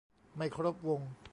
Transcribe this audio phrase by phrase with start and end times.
[0.35, 1.01] ไม่ครบวง